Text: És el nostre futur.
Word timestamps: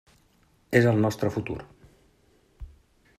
És 0.79 0.87
el 0.93 0.97
nostre 1.03 1.31
futur. 1.37 1.59